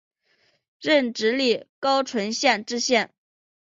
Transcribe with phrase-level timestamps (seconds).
[0.79, 3.13] 任直隶高淳县知县。